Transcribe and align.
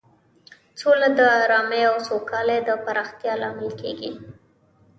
سوله 0.79 1.07
د 1.17 1.19
ارامۍ 1.43 1.81
او 1.91 1.95
سوکالۍ 2.07 2.59
د 2.67 2.69
پراختیا 2.85 3.33
لامل 3.41 3.69
کیږي. 3.81 4.11